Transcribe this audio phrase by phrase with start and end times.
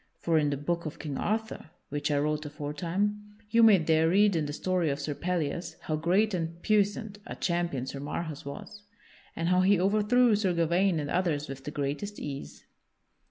[0.17, 4.35] For in the Book of King Arthur (which I wrote aforetime) you may there read
[4.35, 8.81] in the story of Sir Pellias how great and puissant a champion Sir Marhaus was,
[9.35, 12.65] and how he overthrew Sir Gawaine and others with the greatest ease.